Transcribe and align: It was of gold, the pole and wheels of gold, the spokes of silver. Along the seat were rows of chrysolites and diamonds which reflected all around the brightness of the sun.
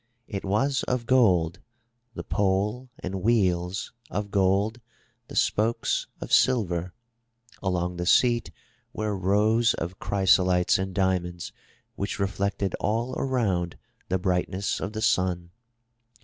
It 0.27 0.43
was 0.43 0.81
of 0.87 1.05
gold, 1.05 1.59
the 2.15 2.23
pole 2.23 2.89
and 3.03 3.21
wheels 3.21 3.93
of 4.09 4.31
gold, 4.31 4.81
the 5.27 5.35
spokes 5.35 6.07
of 6.19 6.33
silver. 6.33 6.95
Along 7.61 7.97
the 7.97 8.07
seat 8.07 8.49
were 8.93 9.15
rows 9.15 9.75
of 9.75 9.99
chrysolites 9.99 10.79
and 10.79 10.95
diamonds 10.95 11.51
which 11.93 12.17
reflected 12.17 12.73
all 12.79 13.13
around 13.13 13.77
the 14.09 14.17
brightness 14.17 14.79
of 14.79 14.93
the 14.93 15.03
sun. 15.03 15.51